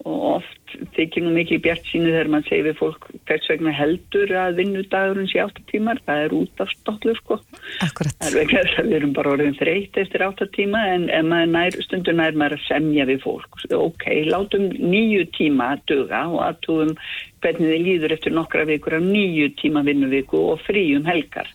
[0.04, 4.32] og oft þykir nú mikið bjart sínu þegar mann segir við fólk hvers vegna heldur
[4.36, 7.38] að vinnudagurinn sé 8 tímar, það er út af stollu sko
[7.86, 8.16] Akkurat.
[8.20, 11.54] Það er vegna þess að við erum bara orðin þreytt eftir átta tíma en maður
[11.54, 13.62] nær, stundur nær maður að semja við fólk.
[13.78, 16.96] Ok, látum nýju tíma að duga og aðtúum
[17.44, 21.48] hvernig þið líður eftir nokkra vikur af nýju tíma vinnuviku og fríum helgar.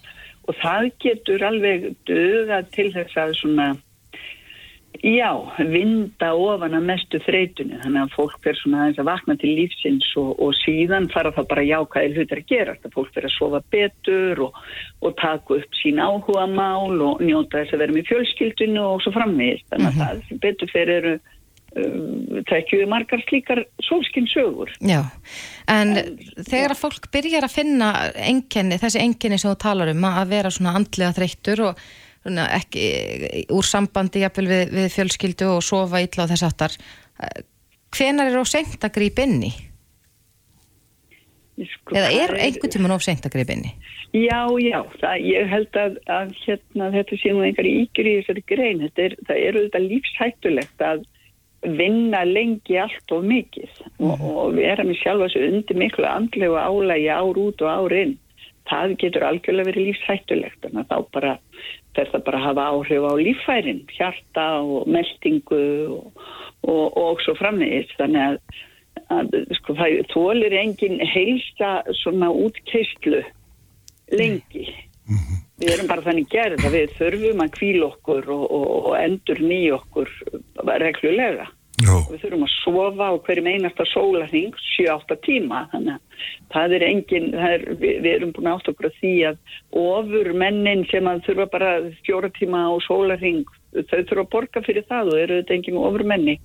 [0.48, 3.66] Og það getur alveg duga til þess að svona,
[5.04, 5.28] já,
[5.68, 7.76] vinda ofan að mestu þreytunni.
[7.82, 11.50] Þannig að fólk fer svona aðeins að vakna til lífsins og, og síðan fara það
[11.52, 12.76] bara jákaðir hlutar að gera.
[12.82, 14.60] Það fólk fer að sofa betur og,
[15.04, 19.12] og taka upp sín áhuga mál og njóta þess að vera með fjölskyldinu og svo
[19.18, 19.68] framvegist.
[19.74, 21.18] Þannig að það sem betur fyrir eru
[22.48, 24.72] tekjuðu margar slíkar sólskinsögur.
[24.80, 25.02] Já,
[25.70, 25.94] en
[26.40, 27.92] þegar að fólk byrjar að finna
[28.24, 31.82] enginni, þessi enginni sem þú talar um að vera svona andlega þreyttur og
[32.22, 32.88] svona ekki
[33.54, 36.76] úr sambandi jafnvel við, við fjölskyldu og sofa illa og þess aftar
[37.94, 39.52] hvenar er seint að grípa inn í?
[41.58, 43.72] Sko, Eða er einhvern tíman seint að grípa inn í?
[44.16, 48.44] Já, já, það, ég held að, að hérna, þetta sé nú einhver ígjur í þessari
[48.48, 48.84] grein.
[48.86, 51.02] Þetta er, það er auðvitað lífshættulegt að
[51.62, 57.08] vinna lengi allt of mikið og, og vera með sjálfa þessu undir miklu andlegu álægi
[57.10, 58.16] ár út og ár inn.
[58.68, 61.32] Það getur algjörlega verið lífshættulegt, þannig að þá bara
[61.96, 65.62] fer það bara að hafa áhrif á líffærin, hjarta og meldingu
[65.96, 66.26] og,
[66.68, 67.96] og, og svo framvegist.
[67.98, 68.38] Þannig að,
[69.16, 73.24] að sko, það þólir engin heilsa svona útkeistlu
[74.20, 74.68] lengi.
[75.58, 79.40] Við erum bara þannig gerð að við þurfum að kvíla okkur og, og, og endur
[79.42, 80.12] ný okkur
[80.78, 81.48] reglulega.
[81.78, 81.92] Já.
[81.94, 86.84] og við þurfum að sofa á hverjum einasta sólarhing 7-8 tíma þannig að það er
[86.88, 89.38] engin það er, við, við erum búin átt okkur að því að
[89.78, 91.70] ofur mennin sem að þurfa bara
[92.08, 93.44] fjóra tíma á sólarhing
[93.76, 96.36] þau þurfa að borga fyrir það og eru þetta engin ofur menni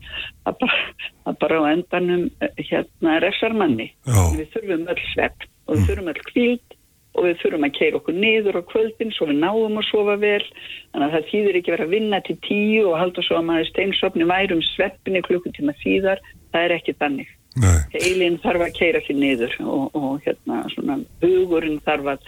[0.46, 0.80] að bara,
[1.26, 4.22] að bara á endanum eh, hérna resarmanni Já.
[4.38, 6.73] við þurfum öll svepp og við þurfum öll kvíld
[7.14, 10.46] og við þurfum að keira okkur niður á kvöldin svo við náum að sofa vel.
[10.94, 13.70] Þannig að það þýðir ekki verið að vinna til tíu og halda svo að maður
[13.70, 16.24] steinsopni værum sveppinni klukkutíma síðar.
[16.54, 17.32] Það er ekki þannig.
[17.54, 17.84] Nei.
[17.94, 22.24] heilin þarf að keira sér niður og, og hérna svona hugurinn þarf að,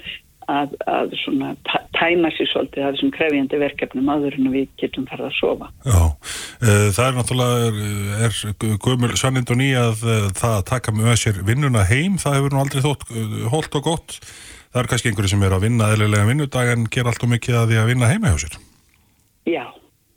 [0.54, 5.08] að, að svona tæ- tæma sér svolítið að þessum krefjandi verkefnum áður en við getum
[5.10, 5.72] farið að sofa.
[5.90, 6.04] Já,
[6.66, 10.94] Eh, það er náttúrulega er, er gömul sannind og ný að eh, það að taka
[10.96, 14.22] með sér vinnuna heim, það hefur nú aldrei þótt
[14.76, 17.56] Það er kannski einhverju sem er að vinna eðlilega vinnudag en gera allt og mikið
[17.56, 18.58] að því að vinna heima hjá sér.
[19.48, 19.62] Já,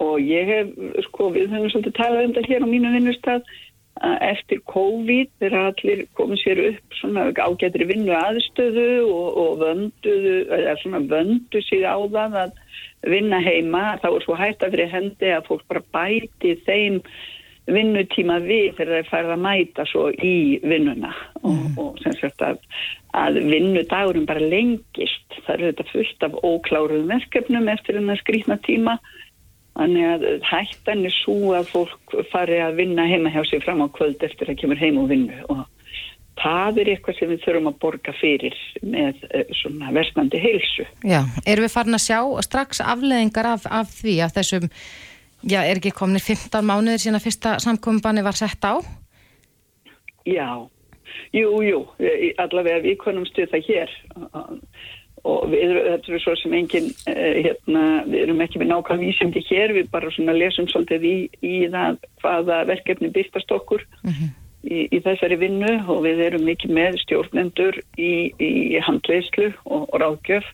[0.03, 0.73] og ég hef,
[1.05, 3.53] sko, við höfum svolítið talað um þetta hér á mínu vinnustad
[4.03, 10.37] að eftir COVID þegar allir komið sér upp svona ágætri vinnu aðstöðu og, og vönduðu,
[10.59, 12.61] eða svona vöndu sig á það að
[13.15, 16.99] vinna heima, þá er svo hægt að fyrir hendi að fólk bara bæti þeim
[17.69, 22.63] vinnutíma við þegar þeir færða að mæta svo í vinnuna og, og sem sagt að,
[23.17, 25.39] að vinnudagurum bara lengist.
[25.47, 28.99] Það er þetta fullt af ókláruðum verkefnum eftir hennar skrýtna tíma.
[29.79, 33.89] Þannig að hættan er svo að fólk fari að vinna heima hjá sig fram á
[33.95, 35.39] kvöld eftir að kemur heim og vinnu.
[35.55, 35.63] Og
[36.43, 40.87] það er eitthvað sem við þurfum að borga fyrir með eh, svona versnandi heilsu.
[41.07, 44.69] Já, erum við farin að sjá strax afleðingar af, af því af þessum,
[45.43, 48.83] já, er ekki kominir 15 mánuðir síðan að fyrsta samkominbanni var sett á?
[50.29, 50.69] Já,
[51.37, 53.93] jú, jú, í- allavega við konum stuð það hér.
[55.29, 59.43] Og við, þetta er svo sem engin, eh, hérna, við erum ekki með nákvæm vísindi
[59.49, 63.83] hér, við bara svona lesum svolítið í, í það hvaða verkefni byrtast okkur
[64.65, 65.73] í, í þessari vinnu.
[65.91, 70.47] Og við erum mikið með stjórnendur í, í handleyslu og, og ráðgjöf.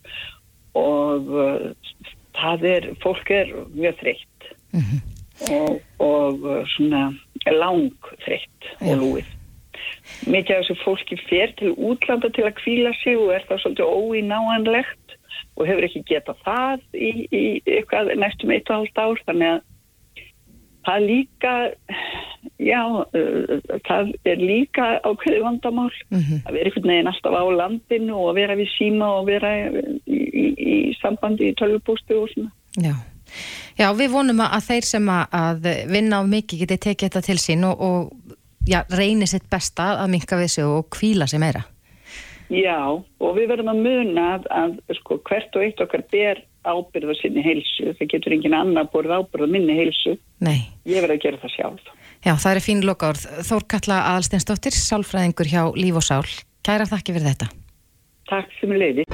[0.74, 1.70] Og uh,
[2.34, 4.50] það er, fólk er mjög þreytt.
[5.54, 7.12] Og, og uh, svona
[7.52, 7.92] lang
[8.24, 9.28] þreytt og lúið.
[10.30, 13.94] Mikið af þessu fólki fer til útlanda til að kvíla sig og er það svolítið
[14.00, 15.16] óínáanlegt
[15.54, 19.22] og hefur ekki getað það í, í eitthvað næstum eitt og hálft ár.
[19.28, 19.62] Þannig að
[20.84, 21.54] það líka
[22.60, 23.54] já, uh,
[23.88, 25.90] það er líka ákveði vandamál.
[26.12, 30.20] Að vera einhvern veginn alltaf á landinu og að vera við síma og vera í,
[30.20, 32.54] í, í sambandi í tölvupústu og svona.
[32.76, 32.94] Já.
[33.74, 37.64] Já, við vonum að þeir sem að vinna á mikið geti tekið þetta til sín
[37.66, 38.36] og, og
[38.68, 41.64] já, reyni sitt besta að minka við sig og kvíla sig meira.
[42.52, 47.12] Já, og við verðum að muna að, að sko, hvert og eitt okkar ber ábyrð
[47.12, 47.92] á sinni heilsu.
[47.98, 50.16] Það getur engin annar borð ábyrð á minni heilsu.
[50.44, 50.70] Nei.
[50.88, 51.92] Ég verð að gera það sjálf.
[52.24, 53.28] Já, það er fín lokaord.
[53.48, 56.24] Þórkalla Aðalsteinsdóttir, sálfræðingur hjá Líf og Sál.
[56.64, 57.50] Kæra þakki fyrir þetta.
[58.30, 59.08] Takk sem leiði.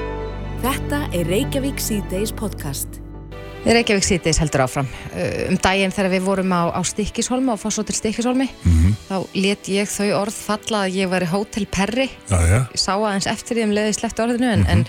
[0.61, 3.01] Þetta er Reykjavík C-Days podcast.
[3.65, 4.87] Reykjavík síðdeis heldur áfram.
[5.13, 8.47] Uh, Um daginn þegar við vorum á, á Stikkishólmi, á Fossó til Stikkishólmi,
[9.09, 12.07] þá let ég þau orð falla að ég var í Hotel Perri.
[12.29, 12.59] Já, já.
[12.71, 14.85] Ég sá aðeins eftir því um leiði slett orðinu, en, en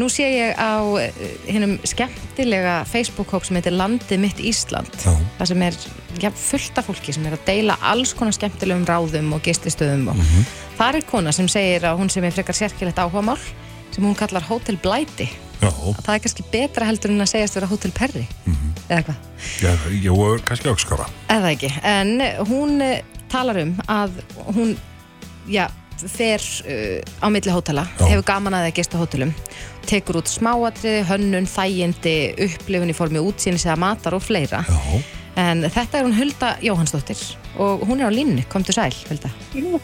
[0.00, 4.90] nú sé ég á uh, hinnum skemmtilega Facebook-hóp sem heitir Landið mitt Ísland.
[5.04, 5.12] Já.
[5.38, 5.78] Það sem er
[6.24, 10.08] ja, fullt af fólki sem er að deila alls konar skemmtilegum ráðum og gististöðum.
[10.10, 10.24] Og
[10.80, 13.38] Það er kona sem segir að hún sem er frekar sérkilegt áhugamál,
[13.92, 15.28] sem hún kallar Hotel Blæti.
[15.28, 18.26] Já, Það er kannski betra heldur en að segjast vera Hotel Perri.
[18.90, 19.26] Eða hvað?
[20.02, 20.14] já,
[20.48, 21.08] kannski áskara.
[21.30, 22.16] Eða ekki, en
[22.48, 24.16] hún eh, talar um að
[24.56, 24.72] hún
[25.50, 25.68] já,
[26.08, 28.06] fer uh, á milli hótela, Já.
[28.08, 29.32] hefur gaman að það gist á hótelum,
[29.88, 32.14] tekur út smáatriði, hönnun, þægindi,
[32.46, 35.02] upplifun í formi útsýnis eða matar og fleira Já,
[35.40, 37.20] en þetta er hún Hulda Jóhannsdóttir
[37.60, 39.30] og hún er á línu, kom til sæl Hulda.
[39.56, 39.80] Jú.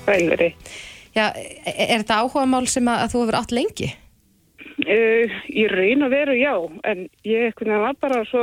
[1.17, 3.93] Já, er, er þetta áhuga mál sem að, að þú hefur átt lengi?
[4.77, 6.53] Uh, ég raun að veru já,
[6.85, 8.43] en ég einhvern veginn var bara svo,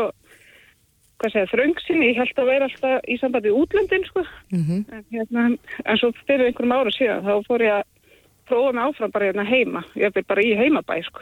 [1.21, 4.23] hvað segja, þröngsinni, ég held að vera alltaf í sambandi við útlöndin, sko.
[4.49, 5.43] Mm En, hérna,
[5.85, 7.85] en svo fyrir einhverjum ára síðan, þá fór ég að
[8.49, 11.21] prófa mig áfram bara hérna heima, ég er bara í heimabæ, sko.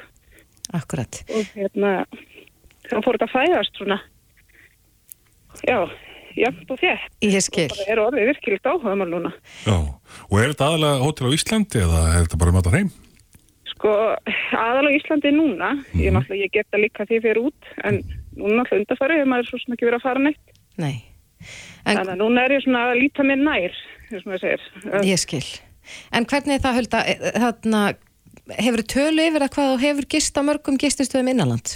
[0.80, 1.22] Akkurat.
[1.36, 1.92] Og hérna,
[2.88, 4.00] þá fór þetta að fæðast svona,
[5.68, 5.80] já,
[6.40, 7.14] jafnt og þétt.
[7.28, 7.68] Ég skil.
[7.68, 9.36] Og bara er orðið virkilegt áhuga mál núna.
[9.68, 9.78] já.
[10.32, 12.92] Og er þetta aðalega hótel á Íslandi eða er þetta bara þetta heim?
[13.82, 13.92] Sko,
[14.54, 17.96] aðalega Íslandi núna, ég náttúrulega, ég geta líka því fyrir út, en
[18.38, 20.52] núna náttúrulega undarfæri hefur maður svo sem ekki verið að fara neitt.
[20.78, 20.92] Nei.
[21.90, 23.80] En Þannig að núna er ég svona að líta mér nær,
[24.12, 24.68] þess að maður segir.
[25.10, 25.42] Ég skil.
[26.14, 27.02] En hvernig er það hölda,
[27.48, 27.82] þarna,
[28.60, 31.76] hefur tölu yfir að hvað þú hefur gist á mörgum gististöðum innanland?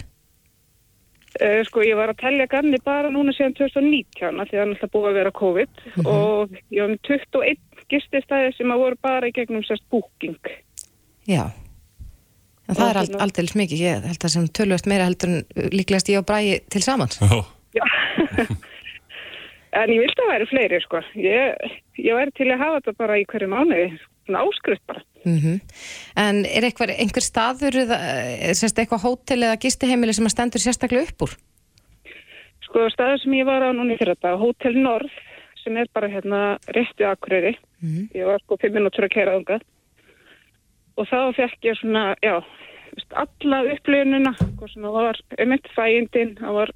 [1.41, 4.61] Uh, sko, ég var að telja ganni bara núna síðan 2019 af því að það
[4.61, 9.03] er alltaf búið að vera COVID og ég var með 21 gististæði sem að voru
[9.09, 10.37] bara í gegnum sérst booking.
[11.25, 11.49] Já.
[12.65, 16.09] En það er ald, aldrei mikið, ég held að sem tölvöld meira heldur en líklegast
[16.09, 17.19] ég og Bræði til samans.
[17.21, 17.43] Já,
[17.77, 17.83] Já.
[19.81, 21.01] en ég vildi að væri fleiri, sko.
[21.19, 23.89] Ég, ég væri til að hafa þetta bara í hverju mánuði,
[24.25, 25.05] svona áskrift bara.
[25.25, 25.59] Mm
[26.21, 30.63] En er eitthvað, einhver staður eða eh, sérst, eitthvað hótel eða gistiheimili sem að stendur
[30.63, 31.37] sérstaklega upp úr?
[32.65, 35.13] Sko, staður sem ég var á núni fyrir þetta, Hotel Norð,
[35.61, 36.41] sem er bara hérna
[36.73, 37.55] rétt við Akureyri.
[37.81, 38.09] Mhm.
[38.13, 39.65] Ég var sko fimm minútur að kæra þangað.
[40.95, 42.39] Og þá fekk ég svona, já,
[43.19, 46.71] alla upplifununa, hvað sem það var, emitt fæindin, það var,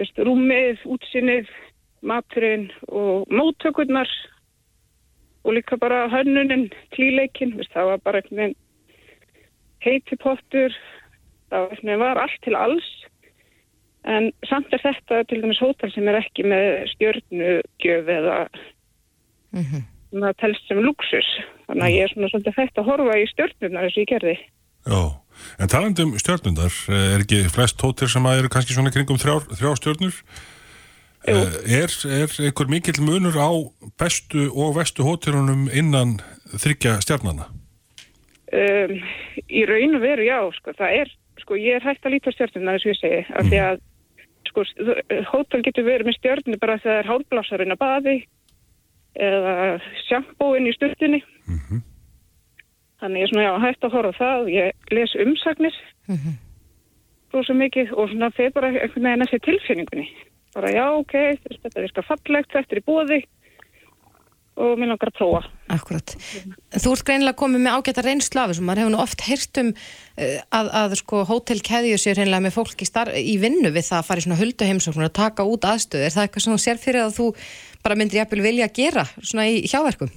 [0.00, 1.50] veist, rúmið, útsinnið,
[2.06, 4.10] maturinn og móttökurnar
[5.46, 8.62] og líka bara hönnunin, klíleikin, veist, það var bara einhvern veginn
[9.84, 10.74] heiti pottur,
[11.52, 12.88] það var, var allt til alls.
[14.06, 18.38] En samt er þetta til dæmis hótel sem er ekki með stjörnugjöf eða
[19.56, 19.62] Mm
[20.16, 21.26] það telst sem luxus.
[21.66, 24.36] Þannig að ég er svona svolítið fætt að horfa í stjörnunar eins og ég gerði.
[24.86, 25.00] já.
[25.60, 29.44] En talandi um stjörnundar, er ekki flest hótel sem að eru kannski svona kringum þrjár,
[29.58, 30.20] þrjá stjörnur?
[31.26, 31.34] Jú.
[31.34, 33.50] Eh, Er, er einhver mikill munur á
[34.00, 36.20] bestu og vestu hótelunum innan
[36.56, 37.50] þryggja stjarnana?
[38.54, 38.96] Um,
[39.50, 42.36] í raun og veru, já, sko, það er, sko, ég er hægt að líta á
[42.38, 43.80] stjörnunar eins og ég segi, af því að,
[44.48, 44.64] sko,
[45.34, 48.16] hótel getur verið með stjörnu bara þegar hálfblásarinn að baði
[49.18, 50.76] eða sjampóinn í
[51.46, 51.78] sturtunni.
[51.78, 51.82] Mhm.
[53.00, 55.74] Þannig ég er svona, já, hægt að horfa það, ég les umsagnir
[56.08, 56.36] Mhm.
[57.30, 60.08] svo svo mikið og svona þeir bara einhvern veginn eftir tilfinningunni.
[60.54, 61.12] Bara já, ok,
[61.62, 63.24] þetta virkar fallegt, þetta er í bóði
[64.56, 65.42] og mér langar að prófa.
[65.68, 66.14] Akkurat.
[66.72, 69.68] Þú ert greinilega komið með ágæta reynslu af þessu, maður hefur nú oft heyrt um
[69.68, 73.98] uh, að, að sko hótelkeðju sér hreinlega með fólk í, star, í vinnu við það
[74.00, 76.06] að fara í svona hulduheimsóknur að taka út aðstöð.
[76.06, 77.26] Er það eitthvað sem þú sér fyrir að þú
[77.84, 80.08] bara myndir jafnvel vilja gera svona í hjáverkum?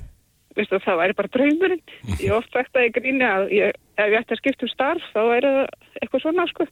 [0.59, 1.81] Veistu, það væri bara draumurinn.
[2.17, 4.73] Ég hef oft sagt að ég gríni að ég, ef ég ætti að skipta um
[4.73, 5.65] starf þá væri það
[6.01, 6.67] eitthvað svona, sko.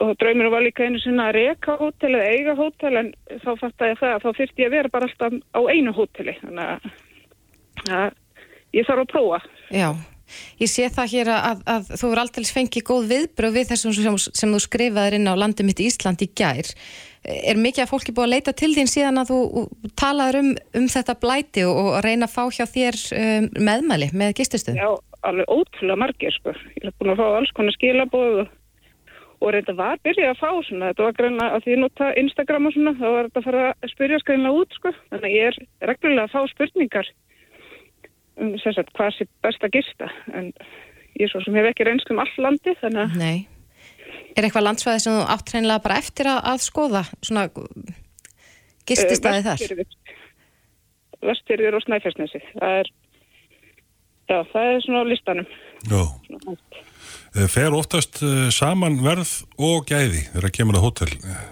[0.00, 3.10] Og draumurinn var líka einu sinna að reka hótel eða eiga hótel en
[3.42, 6.36] þá fatt ég það að þá þyrfti ég að vera bara alltaf á einu hóteli.
[6.40, 6.86] Þannig að,
[7.98, 8.14] að
[8.78, 9.40] ég þarf að prófa.
[9.72, 9.88] Já,
[10.60, 14.18] ég sé það hér að, að þú er aldrei fengið góð viðbröð við þessum sem,
[14.40, 16.70] sem þú skrifaðir inn á landi mitt Ísland í gær.
[17.20, 19.64] Er mikið að fólki búið að leita til þín síðan að þú
[20.00, 24.38] talaður um, um þetta blæti og, og reyna að fá hjá þér um, meðmæli með
[24.38, 24.80] gistustuð?
[24.80, 24.88] Já,
[25.28, 26.54] alveg ótrúlega margir, sko.
[26.78, 28.56] Ég er búin að fá alls konar skilabóð og,
[29.52, 30.92] reynda var byrjað að fá svona.
[30.92, 33.92] Þetta var greinlega að því nota Instagram og svona, þá var þetta að fara að
[33.92, 34.94] spyrja greinlega út, sko.
[35.12, 35.60] Þannig ég er
[35.92, 37.12] reglulega að fá spurningar
[38.40, 40.10] um að hvað sé best að gista.
[40.34, 40.50] En
[41.18, 43.38] ég er svo sem hef ekki reynslu um all landi, þannig að Nei.
[44.38, 47.48] Er eitthvað landsvæði sem þú átt hreinlega bara eftir að, að skoða svona
[48.88, 49.64] gististæði þar?
[51.30, 52.40] Vestfyrðir og Snæfellsnesi.
[52.54, 52.92] Það er,
[54.30, 55.50] já, það er svona á listanum.
[55.90, 56.02] Já.
[56.28, 56.56] Svona.
[57.36, 61.10] Eh, Fer oftast eh, saman verð og gæði þegar kemur að hótel?
[61.20, 61.42] Eh,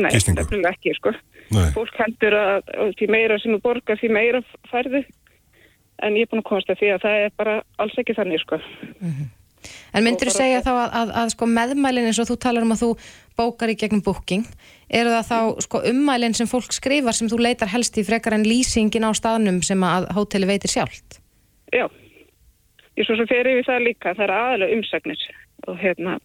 [0.00, 0.40] Nei, Gistingu.
[0.40, 1.12] nefnilega ekki, sko.
[1.52, 1.66] Nei.
[1.74, 4.40] Fólk heldur að að því meira sem þú borgar, því meira
[4.70, 5.02] færðu.
[6.02, 8.42] En ég er búin að komast að því að það er bara alls ekki þannig,
[8.42, 8.58] sko.
[9.94, 12.74] En myndir þú segja þá að, að, að sko meðmælin eins og þú talar um
[12.74, 12.88] að þú
[13.38, 14.46] bókar í gegnum booking,
[14.90, 18.46] eru það þá sko ummælin sem fólk skrifar sem þú leitar helst í frekar en
[18.48, 21.20] lýsingin á staðnum sem að hóteli veitir sjálft?
[21.72, 21.86] Já,
[22.98, 25.24] ég svo sem fer yfir það líka, það er aðalega umsagnir
[25.70, 26.18] og hérna,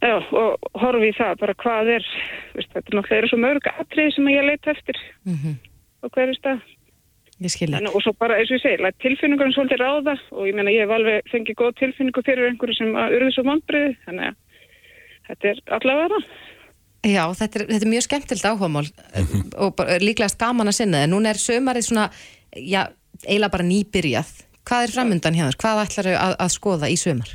[0.00, 2.10] já, og horfi í það bara hvað er,
[2.56, 5.58] veist, þetta er náttúrulega svo mörg atrið sem ég leita eftir Mm
[6.06, 6.64] og hverju stað.
[7.44, 7.82] Ég skilja.
[7.82, 10.72] En, og svo bara, eins og ég segi, læt tilfinningunum svolítið ráða og ég meina
[10.72, 14.38] ég hef alveg fengið góð tilfinningu fyrir einhverju sem að urðu svo vonbriði, þannig að
[15.28, 16.30] þetta er allavega það.
[17.06, 18.86] Já, þetta er, þetta er mjög skemmtilt áhugamál
[19.62, 22.06] og bara, líklegast gaman að sinna en núna er sömarið svona,
[22.56, 22.86] já,
[23.26, 24.32] eiginlega bara nýbyrjað.
[24.66, 25.58] Hvað er framundan hjá þér?
[25.60, 27.34] Hvað ætlar að, að skoða í sömar?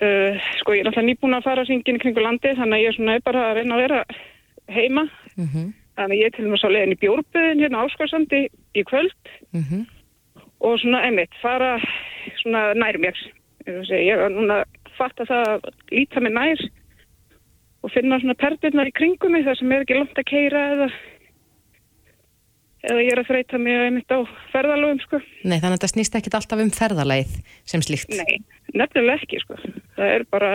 [0.00, 2.90] Uh, sko, ég er alltaf nýbúin að fara hringin í kringu landi, þannig að ég
[2.90, 4.02] er svona bara að reyna að vera
[4.74, 5.06] heima.
[5.38, 9.32] Mm Þannig að ég til og með svo leiðin í bjórbuðin hérna áskarsandi í kvöld
[9.52, 9.82] -hmm.
[10.64, 11.76] og svona einmitt fara
[12.40, 13.16] svona nær mér.
[13.68, 16.60] Ég er núna að fatta það að líta mig nær
[17.84, 20.88] og finna svona perdirnar í kringum mig þar sem er ekki langt að keira eða
[22.88, 24.18] eða ég er að þreita mig einmitt á
[24.54, 25.20] ferðalögum sko.
[25.44, 27.34] Nei, þannig að þetta snýst ekkit alltaf um ferðalæð
[27.68, 28.14] sem slíkt.
[28.16, 28.40] Nei,
[28.72, 29.58] nefnilega ekki sko.
[29.98, 30.52] Það er bara,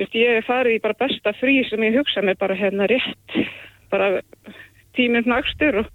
[0.00, 3.36] veist, ég er farið í bara besta frí sem ég hugsa mig bara hérna rétt,
[3.92, 4.10] bara
[4.96, 5.88] tíminn nagstur og,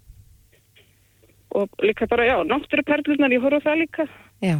[1.58, 4.08] og líka bara, já, náttúruperlunar, ég horf á það líka.
[4.46, 4.58] Já.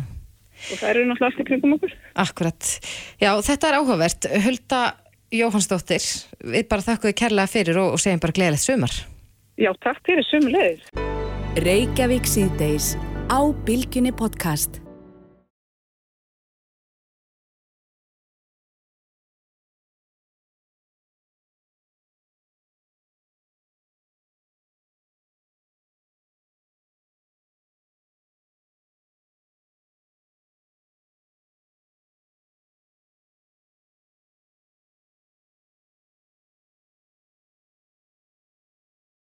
[0.58, 1.92] og það eru náttúrulega allt í kringum okkur.
[2.24, 2.72] Akkurat.
[3.22, 4.30] Já, þetta er áhugavert.
[4.46, 4.82] Hulda
[5.38, 6.08] Jóhannsdóttir,
[6.40, 8.98] við bara þakkuðu kærlega fyrir og, og segjum bara gleðilegt sumar.
[9.60, 10.84] Já, takk fyrir sumulegir.
[11.66, 12.94] Reykjavík síðdeis
[13.28, 14.87] á Bilginni podcast.